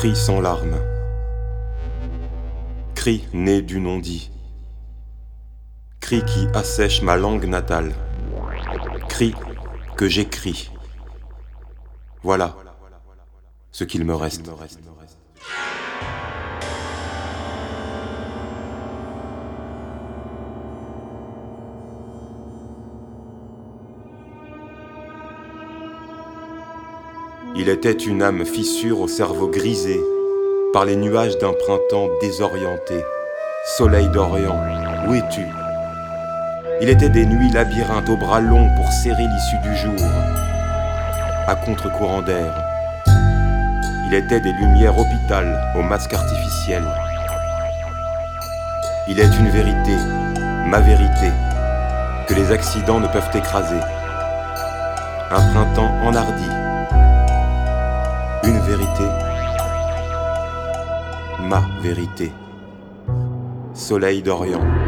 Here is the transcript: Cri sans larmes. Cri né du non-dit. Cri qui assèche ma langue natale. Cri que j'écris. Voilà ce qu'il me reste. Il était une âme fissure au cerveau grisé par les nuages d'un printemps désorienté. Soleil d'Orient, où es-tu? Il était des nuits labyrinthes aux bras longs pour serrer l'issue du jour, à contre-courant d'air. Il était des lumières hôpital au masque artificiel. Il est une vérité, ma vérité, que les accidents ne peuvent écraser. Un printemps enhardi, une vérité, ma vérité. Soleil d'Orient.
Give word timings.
Cri 0.00 0.16
sans 0.16 0.40
larmes. 0.40 0.78
Cri 2.94 3.28
né 3.34 3.60
du 3.60 3.80
non-dit. 3.80 4.30
Cri 6.00 6.24
qui 6.24 6.46
assèche 6.54 7.02
ma 7.02 7.18
langue 7.18 7.44
natale. 7.44 7.92
Cri 9.10 9.34
que 9.98 10.08
j'écris. 10.08 10.70
Voilà 12.22 12.56
ce 13.72 13.84
qu'il 13.84 14.06
me 14.06 14.14
reste. 14.14 14.50
Il 27.56 27.68
était 27.68 27.92
une 27.92 28.22
âme 28.22 28.44
fissure 28.44 29.00
au 29.00 29.08
cerveau 29.08 29.48
grisé 29.48 30.00
par 30.72 30.84
les 30.84 30.94
nuages 30.94 31.36
d'un 31.38 31.52
printemps 31.52 32.08
désorienté. 32.20 33.04
Soleil 33.76 34.08
d'Orient, 34.08 34.56
où 35.08 35.14
es-tu? 35.14 35.44
Il 36.80 36.88
était 36.88 37.08
des 37.08 37.26
nuits 37.26 37.50
labyrinthes 37.50 38.08
aux 38.08 38.16
bras 38.16 38.40
longs 38.40 38.68
pour 38.76 38.86
serrer 38.92 39.24
l'issue 39.24 39.58
du 39.68 39.76
jour, 39.76 40.08
à 41.48 41.56
contre-courant 41.56 42.22
d'air. 42.22 42.54
Il 44.06 44.14
était 44.14 44.40
des 44.40 44.52
lumières 44.52 44.96
hôpital 44.96 45.60
au 45.76 45.82
masque 45.82 46.14
artificiel. 46.14 46.84
Il 49.08 49.18
est 49.18 49.38
une 49.38 49.50
vérité, 49.50 49.96
ma 50.66 50.78
vérité, 50.78 51.32
que 52.28 52.34
les 52.34 52.52
accidents 52.52 53.00
ne 53.00 53.08
peuvent 53.08 53.34
écraser. 53.34 53.80
Un 55.32 55.52
printemps 55.52 55.92
enhardi, 56.04 56.48
une 58.44 58.58
vérité, 58.60 59.04
ma 61.40 61.62
vérité. 61.82 62.32
Soleil 63.74 64.22
d'Orient. 64.22 64.79